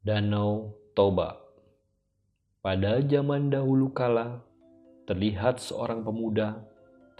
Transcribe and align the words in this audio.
Danau 0.00 0.72
Toba 0.96 1.36
Pada 2.64 3.04
zaman 3.04 3.52
dahulu 3.52 3.92
kala, 3.92 4.40
terlihat 5.04 5.60
seorang 5.60 6.00
pemuda 6.00 6.56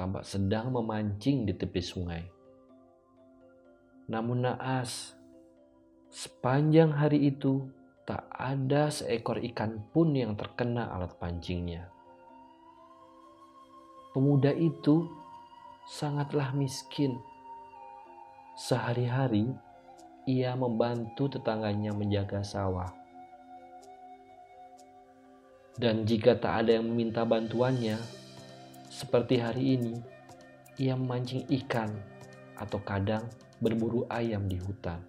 tampak 0.00 0.24
sedang 0.24 0.72
memancing 0.72 1.44
di 1.44 1.52
tepi 1.52 1.76
sungai. 1.84 2.24
Namun 4.08 4.48
naas, 4.48 5.12
sepanjang 6.08 6.96
hari 6.96 7.28
itu 7.28 7.68
tak 8.08 8.24
ada 8.32 8.88
seekor 8.88 9.44
ikan 9.52 9.84
pun 9.92 10.16
yang 10.16 10.32
terkena 10.32 10.88
alat 10.88 11.12
pancingnya. 11.20 11.84
Pemuda 14.16 14.56
itu 14.56 15.04
sangatlah 15.84 16.56
miskin. 16.56 17.20
Sehari-hari 18.56 19.52
ia 20.30 20.54
membantu 20.54 21.26
tetangganya 21.26 21.90
menjaga 21.90 22.46
sawah. 22.46 22.86
Dan 25.74 26.06
jika 26.06 26.38
tak 26.38 26.66
ada 26.66 26.78
yang 26.78 26.86
meminta 26.86 27.26
bantuannya, 27.26 27.98
seperti 28.86 29.40
hari 29.40 29.80
ini, 29.80 29.94
ia 30.78 30.94
memancing 30.94 31.48
ikan 31.62 31.90
atau 32.60 32.78
kadang 32.84 33.24
berburu 33.58 34.04
ayam 34.12 34.44
di 34.46 34.60
hutan. 34.60 35.00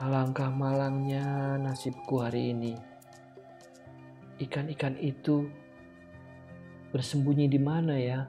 Alangkah 0.00 0.50
malangnya 0.50 1.54
nasibku 1.60 2.18
hari 2.18 2.50
ini. 2.50 2.74
Ikan-ikan 4.42 4.98
itu 4.98 5.46
bersembunyi 6.90 7.46
di 7.46 7.60
mana 7.62 7.94
ya? 7.94 8.26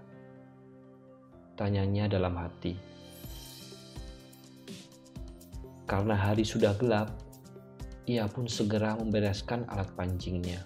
Tanyanya 1.55 2.11
dalam 2.11 2.35
hati. 2.35 2.75
Karena 5.87 6.19
hari 6.19 6.43
sudah 6.43 6.75
gelap, 6.75 7.15
ia 8.03 8.27
pun 8.27 8.45
segera 8.45 8.99
membereskan 8.99 9.63
alat 9.71 9.87
pancingnya. 9.95 10.61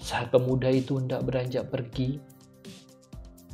Saat 0.00 0.32
pemuda 0.34 0.72
itu 0.72 0.98
hendak 0.98 1.22
beranjak 1.22 1.70
pergi, 1.70 2.18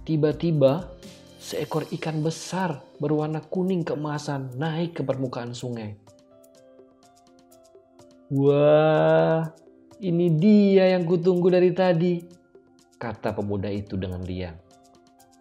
tiba-tiba 0.06 0.88
seekor 1.36 1.84
ikan 1.98 2.22
besar 2.25 2.81
berwarna 2.97 3.44
kuning 3.44 3.84
keemasan 3.84 4.55
naik 4.56 4.97
ke 4.97 5.03
permukaan 5.05 5.53
sungai. 5.53 5.98
Wah, 8.33 9.53
ini 10.03 10.33
dia 10.34 10.97
yang 10.97 11.06
kutunggu 11.06 11.47
dari 11.53 11.70
tadi, 11.70 12.36
kata 12.97 13.36
pemuda 13.36 13.69
itu 13.69 13.97
dengan 14.00 14.25
riang. 14.25 14.56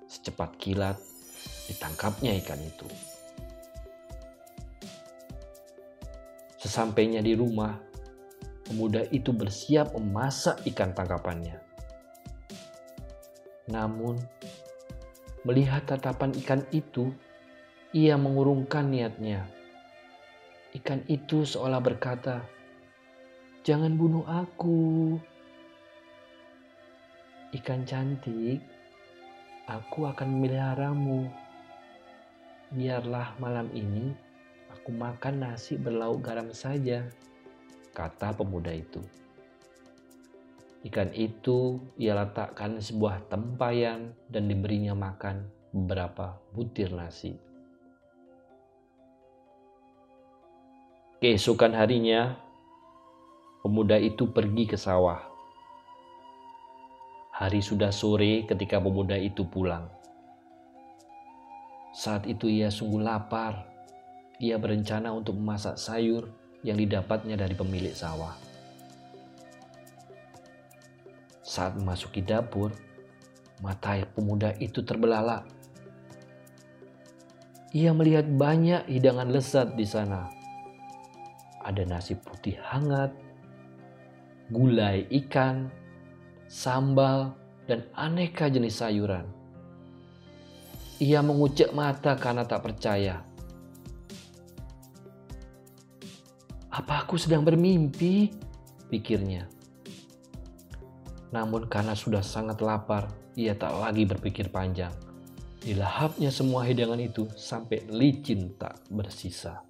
Secepat 0.05 0.59
kilat, 0.59 0.99
ditangkapnya 1.71 2.35
ikan 2.43 2.59
itu. 2.59 2.87
Sesampainya 6.59 7.21
di 7.23 7.37
rumah, 7.37 7.77
pemuda 8.67 9.05
itu 9.13 9.31
bersiap 9.31 9.95
memasak 9.95 10.65
ikan 10.73 10.91
tangkapannya. 10.91 11.61
Namun, 13.71 14.17
melihat 15.45 15.85
tatapan 15.85 16.33
ikan 16.45 16.61
itu, 16.73 17.13
ia 17.95 18.19
mengurungkan 18.19 18.91
niatnya. 18.91 19.47
Ikan 20.75 21.07
itu 21.07 21.47
seolah 21.47 21.79
berkata, 21.79 22.43
"Jangan 23.63 23.95
bunuh 23.95 24.25
aku, 24.27 25.15
ikan 27.55 27.87
cantik. 27.87 28.59
Aku 29.65 30.05
akan 30.05 30.27
memeliharamu. 30.37 31.31
Biarlah 32.75 33.33
malam 33.41 33.71
ini 33.73 34.25
Aku 34.85 34.93
makan 34.93 35.41
nasi 35.41 35.81
berlauk 35.81 36.21
garam 36.21 36.53
saja, 36.53 37.09
kata 37.89 38.37
pemuda 38.37 38.69
itu. 38.69 39.01
Ikan 40.85 41.09
itu 41.17 41.81
ia 41.97 42.13
letakkan 42.13 42.77
sebuah 42.77 43.25
tempayan 43.25 44.13
dan 44.29 44.45
diberinya 44.45 44.93
makan 44.93 45.49
beberapa 45.73 46.37
butir 46.53 46.93
nasi. 46.93 47.33
Keesokan 51.17 51.73
harinya, 51.73 52.37
pemuda 53.65 53.97
itu 53.97 54.29
pergi 54.29 54.69
ke 54.69 54.77
sawah. 54.77 55.34
Hari 57.35 57.59
sudah 57.59 57.91
sore 57.91 58.47
ketika 58.47 58.79
pemuda 58.79 59.19
itu 59.19 59.43
pulang. 59.43 59.91
Saat 61.91 62.31
itu 62.31 62.47
ia 62.47 62.71
sungguh 62.71 63.03
lapar 63.03 63.75
ia 64.35 64.59
berencana 64.59 65.15
untuk 65.15 65.39
memasak 65.39 65.79
sayur 65.79 66.27
yang 66.59 66.75
didapatnya 66.75 67.39
dari 67.39 67.55
pemilik 67.55 67.95
sawah. 67.95 68.35
Saat 71.39 71.79
memasuki 71.79 72.19
dapur, 72.19 72.75
mata 73.63 73.95
pemuda 74.11 74.51
itu 74.59 74.83
terbelalak. 74.83 75.47
Ia 77.71 77.95
melihat 77.95 78.27
banyak 78.27 78.91
hidangan 78.91 79.31
lezat 79.31 79.75
di 79.79 79.87
sana. 79.87 80.27
Ada 81.63 81.87
nasi 81.87 82.19
putih 82.19 82.59
hangat, 82.59 83.15
gulai 84.51 85.07
ikan, 85.23 85.71
sambal, 86.49 87.33
dan 87.65 87.85
aneka 87.97 88.49
jenis 88.49 88.81
sayuran. 88.81 89.25
Ia 91.01 91.19
mengucek 91.19 91.75
mata 91.75 92.15
karena 92.15 92.47
tak 92.47 92.63
percaya 92.63 93.35
Apa 96.75 97.07
aku 97.07 97.15
sedang 97.15 97.47
bermimpi? 97.47 98.35
Pikirnya. 98.91 99.47
Namun 101.31 101.71
karena 101.71 101.95
sudah 101.95 102.19
sangat 102.19 102.59
lapar, 102.59 103.07
ia 103.39 103.55
tak 103.55 103.79
lagi 103.79 104.03
berpikir 104.03 104.51
panjang. 104.51 104.91
Dilahapnya 105.63 106.27
semua 106.35 106.67
hidangan 106.67 106.99
itu 106.99 107.31
sampai 107.31 107.87
licin 107.87 108.59
tak 108.59 108.75
bersisa. 108.91 109.63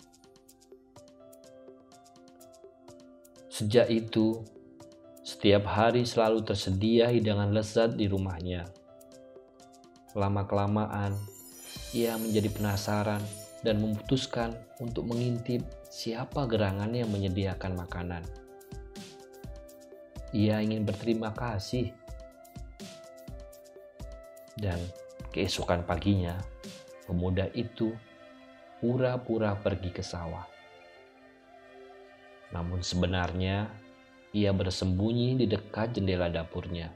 Sejak 3.54 3.86
itu, 3.94 4.42
setiap 5.26 5.66
hari 5.66 6.06
selalu 6.06 6.46
tersedia 6.46 7.10
hidangan 7.10 7.50
lezat 7.50 7.98
di 7.98 8.06
rumahnya. 8.06 8.70
Lama-kelamaan, 10.14 11.18
ia 11.98 12.14
menjadi 12.22 12.46
penasaran 12.54 13.26
dan 13.66 13.82
memutuskan 13.82 14.54
untuk 14.78 15.10
mengintip 15.10 15.66
siapa 15.90 16.46
gerangan 16.46 16.94
yang 16.94 17.10
menyediakan 17.10 17.74
makanan. 17.74 18.22
Ia 20.30 20.62
ingin 20.62 20.86
berterima 20.86 21.34
kasih. 21.34 21.90
Dan 24.54 24.78
keesokan 25.34 25.90
paginya, 25.90 26.38
pemuda 27.10 27.50
itu 27.58 27.98
pura-pura 28.78 29.58
pergi 29.58 29.90
ke 29.90 30.06
sawah. 30.06 30.46
Namun 32.54 32.86
sebenarnya 32.86 33.85
ia 34.36 34.52
bersembunyi 34.52 35.40
di 35.40 35.48
dekat 35.48 35.96
jendela 35.96 36.28
dapurnya. 36.28 36.92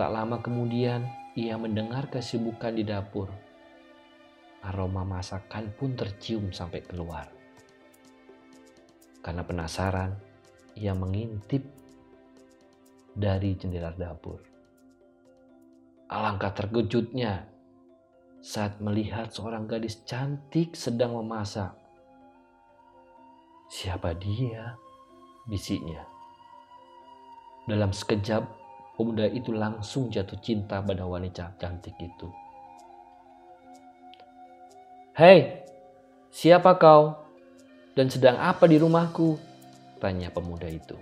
Tak 0.00 0.08
lama 0.08 0.40
kemudian, 0.40 1.04
ia 1.36 1.60
mendengar 1.60 2.08
kesibukan 2.08 2.72
di 2.72 2.88
dapur 2.88 3.28
aroma 4.58 5.06
masakan 5.06 5.70
pun 5.70 5.94
tercium 5.94 6.50
sampai 6.50 6.82
keluar. 6.82 7.30
Karena 9.22 9.46
penasaran, 9.46 10.18
ia 10.74 10.94
mengintip 10.98 11.62
dari 13.14 13.54
jendela 13.54 13.94
dapur. 13.94 14.42
Alangkah 16.10 16.50
terkejutnya 16.50 17.46
saat 18.42 18.80
melihat 18.82 19.30
seorang 19.30 19.68
gadis 19.70 20.02
cantik 20.02 20.74
sedang 20.74 21.14
memasak. 21.20 21.77
Siapa 23.68 24.16
dia? 24.16 24.76
bisiknya. 25.48 26.04
Dalam 27.64 27.90
sekejap, 27.90 28.44
pemuda 28.94 29.24
itu 29.24 29.50
langsung 29.56 30.12
jatuh 30.12 30.36
cinta 30.44 30.84
pada 30.84 31.08
wanita 31.08 31.56
cantik 31.56 31.96
itu. 31.96 32.28
Hei, 35.16 35.66
siapa 36.30 36.78
kau? 36.78 37.16
Dan 37.96 38.06
sedang 38.06 38.38
apa 38.38 38.70
di 38.70 38.78
rumahku? 38.78 39.34
Tanya 39.98 40.30
pemuda 40.30 40.70
itu. 40.70 40.94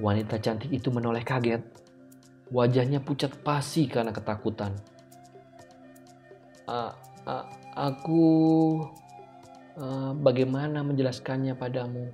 Wanita 0.00 0.40
cantik 0.40 0.72
itu 0.72 0.88
menoleh 0.88 1.20
kaget. 1.20 1.60
Wajahnya 2.48 3.04
pucat 3.04 3.36
pasi 3.44 3.84
karena 3.84 4.08
ketakutan. 4.08 4.72
A, 6.64 6.96
a, 7.28 7.34
aku 7.76 8.24
a, 9.78 10.12
bagaimana 10.16 10.80
menjelaskannya 10.84 11.56
padamu? 11.56 12.10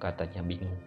Katanya 0.00 0.40
bingung. 0.42 0.78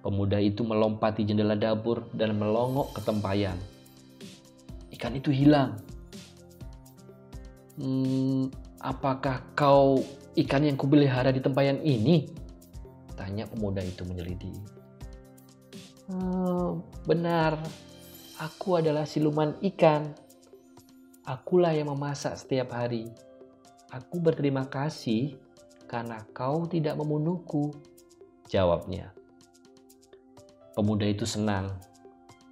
Pemuda 0.00 0.38
itu 0.40 0.62
melompati 0.64 1.26
jendela 1.26 1.58
dapur 1.58 2.06
dan 2.14 2.38
melongok 2.38 2.96
ke 2.96 3.00
tempayan 3.04 3.58
ikan 4.98 5.14
itu 5.14 5.30
hilang. 5.30 5.78
Hmm, 7.78 8.50
apakah 8.82 9.46
kau 9.54 10.02
ikan 10.34 10.66
yang 10.66 10.74
kupelihara 10.74 11.30
di 11.30 11.38
tempayan 11.38 11.78
ini? 11.86 12.26
Tanya 13.14 13.46
pemuda 13.46 13.78
itu 13.78 14.02
menyelidiki. 14.02 14.58
Oh, 16.10 16.82
benar, 17.06 17.62
aku 18.42 18.82
adalah 18.82 19.06
siluman 19.06 19.54
ikan. 19.70 20.10
Akulah 21.22 21.70
yang 21.70 21.94
memasak 21.94 22.34
setiap 22.34 22.74
hari. 22.74 23.06
Aku 23.88 24.20
berterima 24.20 24.68
kasih 24.68 25.40
karena 25.88 26.20
kau 26.36 26.68
tidak 26.68 27.00
membunuhku. 27.00 27.72
Jawabnya. 28.52 29.16
Pemuda 30.76 31.08
itu 31.08 31.24
senang. 31.24 31.72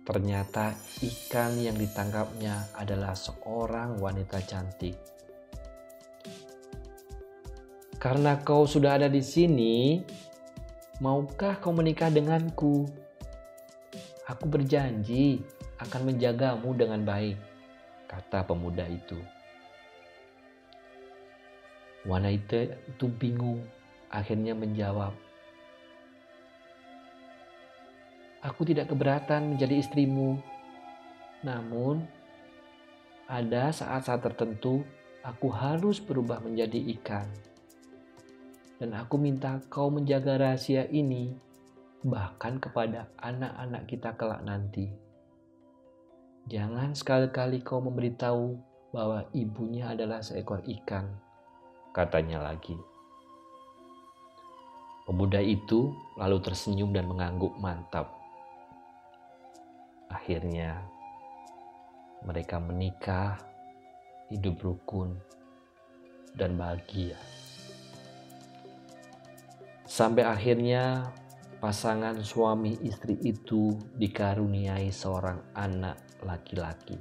Ternyata 0.09 0.73
ikan 1.05 1.61
yang 1.61 1.77
ditangkapnya 1.77 2.73
adalah 2.73 3.13
seorang 3.13 4.01
wanita 4.01 4.41
cantik. 4.49 4.97
Karena 8.01 8.41
kau 8.41 8.65
sudah 8.65 8.97
ada 8.97 9.13
di 9.13 9.21
sini, 9.21 10.01
maukah 11.05 11.61
kau 11.61 11.77
menikah 11.77 12.09
denganku? 12.09 12.89
Aku 14.25 14.49
berjanji 14.49 15.45
akan 15.85 16.13
menjagamu 16.13 16.73
dengan 16.73 17.05
baik, 17.05 17.37
kata 18.09 18.49
pemuda 18.49 18.89
itu. 18.89 19.36
Wanita 22.07 22.71
itu 22.87 23.07
bingung, 23.11 23.67
akhirnya 24.09 24.55
menjawab, 24.55 25.13
Aku 28.47 28.63
tidak 28.63 28.95
keberatan 28.95 29.59
menjadi 29.59 29.83
istrimu. 29.83 30.39
Namun, 31.43 32.07
ada 33.27 33.75
saat-saat 33.75 34.23
tertentu 34.23 34.87
aku 35.27 35.51
harus 35.51 35.99
berubah 35.99 36.39
menjadi 36.39 36.79
ikan 36.95 37.27
dan 38.77 38.93
aku 38.93 39.17
minta 39.17 39.61
kau 39.73 39.89
menjaga 39.89 40.37
rahasia 40.37 40.85
ini 40.93 41.33
bahkan 42.07 42.61
kepada 42.61 43.09
anak-anak 43.19 43.83
kita 43.89 44.15
kelak 44.15 44.45
nanti. 44.45 44.93
Jangan 46.47 46.95
sekali-kali 46.95 47.65
kau 47.67 47.83
memberitahu 47.83 48.55
bahwa 48.95 49.27
ibunya 49.35 49.91
adalah 49.91 50.23
seekor 50.23 50.63
ikan, 50.63 51.11
katanya 51.97 52.53
lagi. 52.53 52.77
Pemuda 55.09 55.41
itu 55.41 55.97
lalu 56.21 56.45
tersenyum 56.45 56.93
dan 56.93 57.09
mengangguk 57.09 57.57
mantap. 57.57 58.13
Akhirnya, 60.13 60.85
mereka 62.21 62.61
menikah, 62.61 63.41
hidup 64.29 64.61
rukun, 64.61 65.17
dan 66.37 66.61
bahagia. 66.61 67.17
Sampai 69.89 70.29
akhirnya 70.29 71.09
pasangan 71.63 72.21
suami 72.21 72.77
istri 72.85 73.17
itu 73.25 73.73
dikaruniai 73.97 74.93
seorang 74.93 75.41
anak 75.57 75.97
laki-laki. 76.21 77.01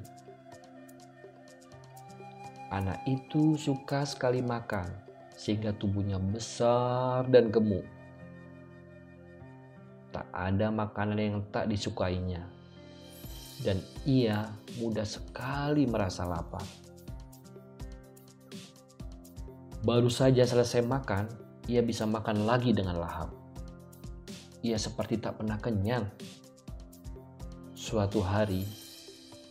Anak 2.76 3.08
itu 3.08 3.56
suka 3.56 4.04
sekali 4.04 4.44
makan 4.44 4.92
sehingga 5.32 5.72
tubuhnya 5.72 6.20
besar 6.20 7.24
dan 7.32 7.48
gemuk. 7.48 7.88
Tak 10.12 10.28
ada 10.36 10.68
makanan 10.76 11.16
yang 11.16 11.40
tak 11.56 11.72
disukainya. 11.72 12.44
Dan 13.64 13.80
ia 14.04 14.52
mudah 14.84 15.08
sekali 15.08 15.88
merasa 15.88 16.28
lapar. 16.28 16.68
Baru 19.88 20.12
saja 20.12 20.44
selesai 20.44 20.84
makan, 20.84 21.32
ia 21.72 21.80
bisa 21.80 22.04
makan 22.04 22.44
lagi 22.44 22.76
dengan 22.76 23.00
lahap. 23.00 23.32
Ia 24.68 24.76
seperti 24.76 25.24
tak 25.24 25.40
pernah 25.40 25.56
kenyang. 25.64 26.12
Suatu 27.72 28.20
hari, 28.20 28.68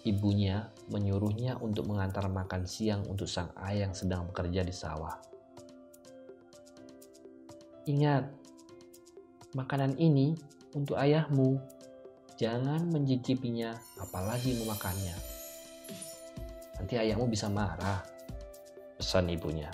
ibunya 0.05 0.69
menyuruhnya 0.93 1.57
untuk 1.65 1.89
mengantar 1.89 2.29
makan 2.29 2.69
siang 2.69 3.09
untuk 3.09 3.25
sang 3.25 3.49
ayah 3.65 3.89
yang 3.89 3.97
sedang 3.97 4.29
bekerja 4.29 4.61
di 4.61 4.73
sawah. 4.73 5.17
Ingat, 7.89 8.29
makanan 9.57 9.97
ini 9.97 10.37
untuk 10.77 10.97
ayahmu. 10.97 11.61
Jangan 12.37 12.89
mencicipinya, 12.89 13.77
apalagi 14.01 14.57
memakannya. 14.61 15.17
Nanti 16.81 16.95
ayahmu 17.01 17.29
bisa 17.29 17.49
marah. 17.49 18.05
Pesan 18.97 19.31
ibunya. 19.33 19.69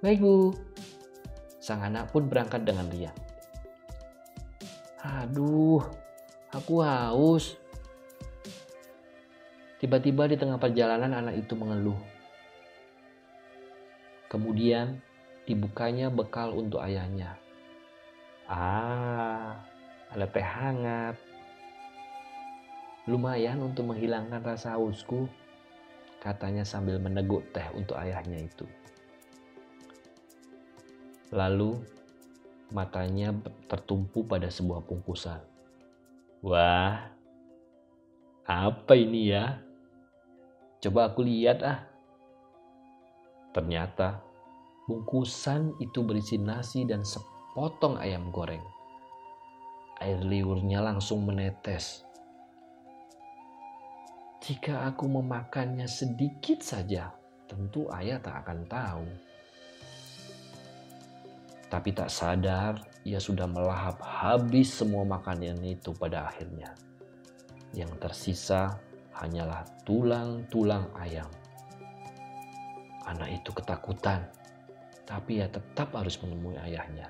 Baik, 0.00 0.20
Bu. 0.20 0.52
Sang 1.60 1.82
anak 1.82 2.12
pun 2.12 2.28
berangkat 2.28 2.64
dengan 2.64 2.88
riang. 2.92 3.16
Aduh, 5.02 5.82
aku 6.50 6.82
haus. 6.82 7.58
Tiba-tiba 9.76 10.24
di 10.24 10.40
tengah 10.40 10.56
perjalanan 10.56 11.12
anak 11.12 11.36
itu 11.36 11.52
mengeluh. 11.52 12.00
Kemudian 14.32 15.04
dibukanya 15.44 16.08
bekal 16.08 16.56
untuk 16.56 16.80
ayahnya. 16.80 17.36
Ah, 18.48 19.60
ada 20.08 20.26
teh 20.26 20.40
hangat. 20.40 21.20
Lumayan 23.06 23.62
untuk 23.62 23.92
menghilangkan 23.92 24.42
rasa 24.42 24.74
hausku, 24.74 25.28
katanya 26.18 26.66
sambil 26.66 26.98
meneguk 26.98 27.44
teh 27.52 27.68
untuk 27.76 28.00
ayahnya 28.00 28.42
itu. 28.48 28.66
Lalu 31.30 31.78
matanya 32.72 33.30
tertumpu 33.70 34.26
pada 34.26 34.50
sebuah 34.50 34.82
bungkusan. 34.88 35.38
Wah, 36.42 37.12
apa 38.46 38.92
ini 38.98 39.30
ya? 39.30 39.65
Coba 40.80 41.12
aku 41.12 41.24
lihat 41.24 41.64
ah. 41.64 41.84
Ternyata 43.56 44.20
bungkusan 44.84 45.80
itu 45.80 46.04
berisi 46.04 46.36
nasi 46.36 46.84
dan 46.84 47.00
sepotong 47.02 47.96
ayam 47.96 48.28
goreng. 48.28 48.62
Air 49.96 50.20
liurnya 50.20 50.84
langsung 50.84 51.24
menetes. 51.24 52.04
Jika 54.44 54.86
aku 54.92 55.08
memakannya 55.08 55.88
sedikit 55.88 56.60
saja, 56.62 57.10
tentu 57.48 57.88
ayah 57.90 58.20
tak 58.20 58.44
akan 58.44 58.60
tahu. 58.68 59.06
Tapi 61.66 61.90
tak 61.90 62.12
sadar, 62.12 62.78
ia 63.02 63.18
sudah 63.18 63.50
melahap 63.50 63.98
habis 64.04 64.70
semua 64.70 65.02
makanan 65.02 65.58
itu 65.66 65.90
pada 65.96 66.30
akhirnya. 66.30 66.76
Yang 67.74 67.92
tersisa 67.98 68.78
hanyalah 69.16 69.64
tulang-tulang 69.88 70.92
ayam. 71.00 71.28
Anak 73.06 73.40
itu 73.40 73.50
ketakutan, 73.54 74.28
tapi 75.08 75.40
ia 75.40 75.48
tetap 75.48 75.94
harus 75.94 76.18
menemui 76.20 76.58
ayahnya. 76.58 77.08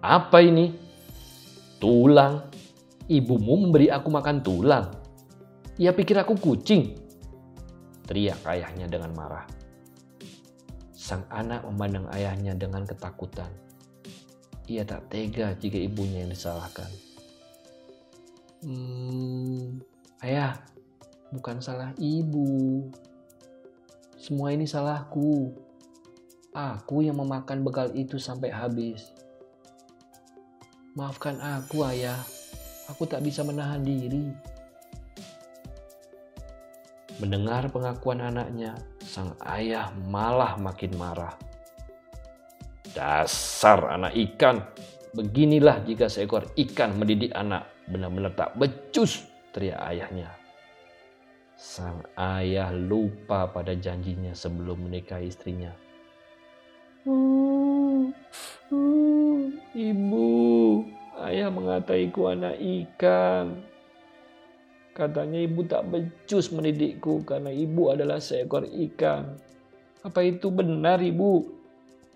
Apa 0.00 0.40
ini? 0.40 0.74
Tulang. 1.80 2.48
Ibumu 3.10 3.68
memberi 3.68 3.92
aku 3.92 4.08
makan 4.08 4.40
tulang. 4.40 4.86
Ia 5.80 5.92
pikir 5.92 6.16
aku 6.20 6.36
kucing. 6.40 6.96
Teriak 8.08 8.42
ayahnya 8.48 8.88
dengan 8.88 9.12
marah. 9.14 9.46
Sang 10.94 11.24
anak 11.28 11.64
memandang 11.68 12.06
ayahnya 12.16 12.56
dengan 12.56 12.84
ketakutan. 12.86 13.50
Ia 14.70 14.86
tak 14.86 15.10
tega 15.10 15.52
jika 15.58 15.78
ibunya 15.78 16.22
yang 16.22 16.30
disalahkan. 16.30 17.09
Hmm, 18.60 19.80
ayah, 20.20 20.60
bukan 21.32 21.64
salah 21.64 21.96
ibu. 21.96 22.84
Semua 24.20 24.52
ini 24.52 24.68
salahku. 24.68 25.48
Aku 26.52 27.00
yang 27.00 27.16
memakan 27.16 27.64
bekal 27.64 27.88
itu 27.96 28.20
sampai 28.20 28.52
habis. 28.52 29.16
Maafkan 30.92 31.40
aku, 31.40 31.88
ayah. 31.88 32.20
Aku 32.92 33.08
tak 33.08 33.24
bisa 33.24 33.40
menahan 33.40 33.80
diri. 33.80 34.28
Mendengar 37.16 37.72
pengakuan 37.72 38.20
anaknya, 38.20 38.76
sang 39.00 39.32
ayah 39.48 39.88
malah 40.04 40.60
makin 40.60 40.92
marah. 41.00 41.32
Dasar 42.92 43.88
anak 43.88 44.12
ikan, 44.12 44.60
beginilah 45.16 45.80
jika 45.88 46.12
seekor 46.12 46.44
ikan 46.60 47.00
mendidik 47.00 47.32
anak, 47.32 47.64
benar-benar 47.90 48.32
tak 48.38 48.54
becus, 48.56 49.26
teriak 49.50 49.82
ayahnya. 49.90 50.30
Sang 51.60 52.00
ayah 52.16 52.72
lupa 52.72 53.50
pada 53.50 53.76
janjinya 53.76 54.32
sebelum 54.32 54.88
menikahi 54.88 55.28
istrinya. 55.28 55.74
Uh, 57.04 58.08
uh, 58.72 59.40
ibu, 59.76 60.40
Ayah 61.20 61.52
mengataiku 61.52 62.32
anak 62.32 62.56
ikan. 62.56 63.60
Katanya 64.96 65.44
ibu 65.44 65.60
tak 65.68 65.84
becus 65.92 66.48
mendidikku 66.48 67.28
karena 67.28 67.52
ibu 67.52 67.92
adalah 67.92 68.16
seekor 68.24 68.64
ikan. 68.64 69.36
Apa 70.00 70.24
itu 70.24 70.48
benar 70.48 70.96
ibu? 71.04 71.44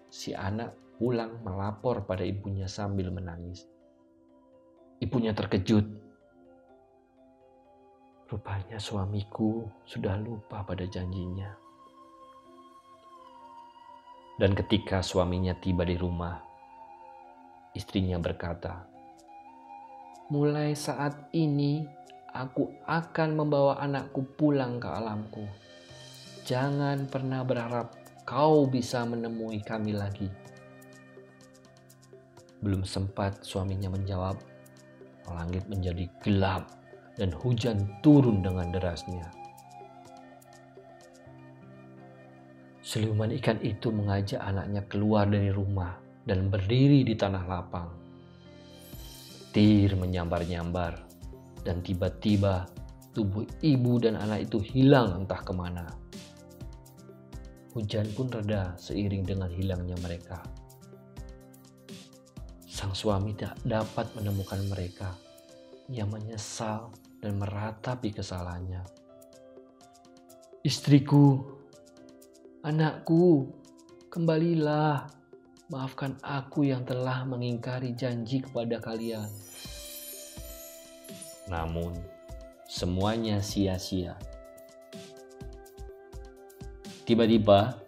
Si 0.08 0.32
anak 0.32 0.72
pulang 0.96 1.36
melapor 1.44 2.08
pada 2.08 2.24
ibunya 2.24 2.64
sambil 2.64 3.12
menangis. 3.12 3.68
Ibunya 5.04 5.36
terkejut. 5.36 5.84
Rupanya 8.24 8.80
suamiku 8.80 9.68
sudah 9.84 10.16
lupa 10.16 10.64
pada 10.64 10.88
janjinya. 10.88 11.52
Dan 14.40 14.56
ketika 14.56 15.04
suaminya 15.04 15.52
tiba 15.60 15.84
di 15.84 16.00
rumah, 16.00 16.40
istrinya 17.76 18.16
berkata, 18.16 18.88
"Mulai 20.32 20.72
saat 20.72 21.28
ini 21.36 21.84
aku 22.32 22.72
akan 22.88 23.44
membawa 23.44 23.76
anakku 23.84 24.24
pulang 24.40 24.80
ke 24.80 24.88
alamku. 24.88 25.44
Jangan 26.48 27.12
pernah 27.12 27.44
berharap 27.44 27.92
kau 28.24 28.64
bisa 28.64 29.04
menemui 29.04 29.60
kami 29.60 29.92
lagi. 29.92 30.32
Belum 32.64 32.88
sempat 32.88 33.44
suaminya 33.44 33.92
menjawab, 33.92 34.53
langit 35.32 35.64
menjadi 35.70 36.04
gelap 36.20 36.68
dan 37.16 37.30
hujan 37.32 37.88
turun 38.02 38.42
dengan 38.42 38.68
derasnya. 38.74 39.30
Siluman 42.84 43.32
ikan 43.40 43.56
itu 43.64 43.88
mengajak 43.88 44.44
anaknya 44.44 44.84
keluar 44.92 45.24
dari 45.24 45.48
rumah 45.48 45.96
dan 46.28 46.52
berdiri 46.52 47.00
di 47.00 47.16
tanah 47.16 47.44
lapang. 47.48 47.88
Tir 49.56 49.96
menyambar-nyambar 49.96 50.92
dan 51.64 51.80
tiba-tiba 51.80 52.68
tubuh 53.16 53.48
ibu 53.64 53.96
dan 54.02 54.20
anak 54.20 54.50
itu 54.50 54.60
hilang 54.60 55.24
entah 55.24 55.40
ke 55.40 55.52
mana. 55.56 55.86
Hujan 57.72 58.06
pun 58.12 58.28
reda 58.30 58.76
seiring 58.76 59.24
dengan 59.24 59.48
hilangnya 59.48 59.96
mereka. 60.04 60.38
Sang 62.74 62.90
suami 62.90 63.38
tak 63.38 63.54
dapat 63.62 64.10
menemukan 64.18 64.58
mereka. 64.66 65.14
Ia 65.94 66.02
menyesal 66.10 66.90
dan 67.22 67.38
meratapi 67.38 68.10
kesalahannya. 68.10 68.82
Istriku, 70.66 71.38
anakku, 72.66 73.46
kembalilah. 74.10 75.06
Maafkan 75.70 76.18
aku 76.18 76.66
yang 76.66 76.82
telah 76.82 77.22
mengingkari 77.22 77.94
janji 77.94 78.42
kepada 78.42 78.82
kalian. 78.82 79.30
Namun, 81.46 81.94
semuanya 82.66 83.38
sia-sia. 83.38 84.18
Tiba-tiba, 87.06 87.78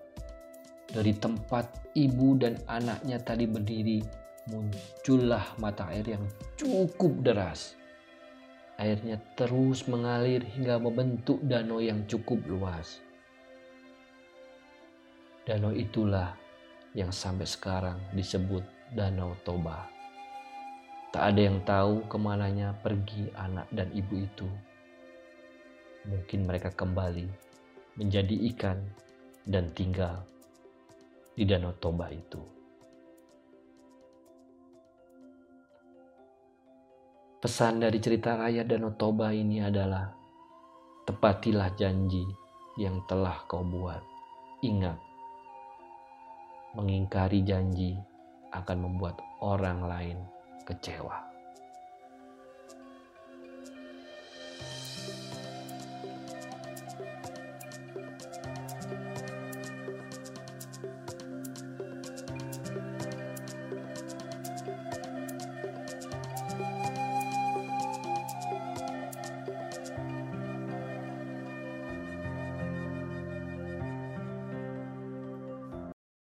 dari 0.95 1.11
tempat 1.11 1.91
ibu 1.99 2.39
dan 2.39 2.55
anaknya 2.71 3.19
tadi 3.19 3.45
berdiri, 3.51 4.26
muncullah 4.47 5.59
mata 5.59 5.91
air 5.91 6.15
yang 6.19 6.25
cukup 6.55 7.23
deras. 7.27 7.75
Airnya 8.79 9.19
terus 9.35 9.89
mengalir 9.91 10.45
hingga 10.45 10.79
membentuk 10.79 11.43
danau 11.43 11.83
yang 11.83 12.05
cukup 12.07 12.39
luas. 12.47 13.03
Danau 15.47 15.71
itulah 15.71 16.35
yang 16.97 17.13
sampai 17.15 17.47
sekarang 17.47 17.99
disebut 18.17 18.65
Danau 18.95 19.35
Toba. 19.43 19.87
Tak 21.11 21.33
ada 21.33 21.41
yang 21.41 21.59
tahu 21.63 22.03
ke 22.07 22.17
mananya 22.19 22.75
pergi 22.83 23.31
anak 23.35 23.67
dan 23.71 23.91
ibu 23.95 24.27
itu. 24.27 24.49
Mungkin 26.07 26.47
mereka 26.47 26.71
kembali 26.75 27.27
menjadi 27.99 28.37
ikan 28.55 28.79
dan 29.47 29.71
tinggal 29.75 30.23
di 31.35 31.47
Danau 31.47 31.75
Toba 31.79 32.11
itu. 32.11 32.56
Pesan 37.37 37.85
dari 37.85 38.01
cerita 38.01 38.33
rakyat 38.33 38.65
Danau 38.65 38.97
Toba 38.97 39.29
ini 39.29 39.61
adalah 39.61 40.09
tepatilah 41.05 41.69
janji 41.77 42.25
yang 42.81 43.05
telah 43.05 43.45
kau 43.45 43.61
buat. 43.61 44.01
Ingat, 44.65 44.97
mengingkari 46.73 47.45
janji 47.45 47.93
akan 48.57 48.89
membuat 48.89 49.21
orang 49.45 49.85
lain 49.85 50.19
kecewa. 50.65 51.36